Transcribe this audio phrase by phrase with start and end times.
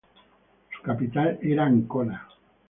[0.75, 2.27] Su capital era Ancona.